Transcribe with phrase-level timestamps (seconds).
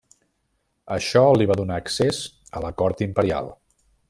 [0.95, 2.23] Això li va donar accés
[2.61, 3.57] a la cort imperial.